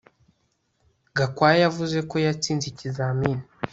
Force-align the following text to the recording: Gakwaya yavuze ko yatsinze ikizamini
Gakwaya 1.17 1.57
yavuze 1.65 1.97
ko 2.09 2.15
yatsinze 2.25 2.65
ikizamini 2.71 3.43